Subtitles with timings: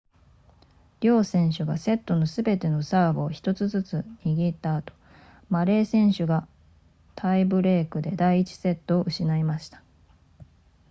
[0.99, 4.93] 両選手がセットのすべてのサーブを1つずつ握った後
[5.47, 6.47] マレー選手が
[7.13, 9.83] タイブレークで第1セットを失いました